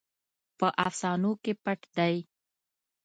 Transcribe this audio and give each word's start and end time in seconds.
په 0.59 0.67
افسانو 0.87 1.31
کې 1.43 1.53
پټ 1.63 1.79
دی. 1.97 2.15